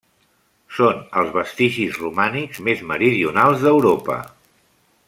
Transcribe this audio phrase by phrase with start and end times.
[0.77, 4.19] Són els vestigis romànics més meridionals d'Europa.